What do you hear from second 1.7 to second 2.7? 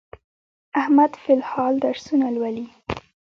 درسونه لولي.